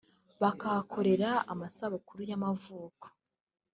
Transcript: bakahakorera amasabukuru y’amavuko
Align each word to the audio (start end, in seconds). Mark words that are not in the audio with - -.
bakahakorera 0.41 1.29
amasabukuru 1.51 2.21
y’amavuko 2.29 3.05